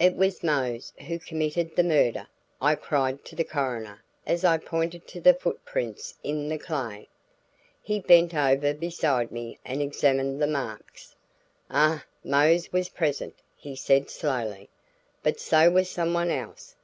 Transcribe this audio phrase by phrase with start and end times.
[0.00, 2.28] "It was Mose who committed the murder!"
[2.62, 7.08] I cried to the coroner as I pointed to the foot prints in the clay.
[7.82, 11.14] He bent over beside me and examined the marks.
[11.70, 14.70] "Ah Mose was present," he said slowly,
[15.22, 16.74] "but so was someone else.